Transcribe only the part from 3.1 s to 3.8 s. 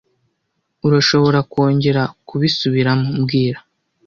mbwira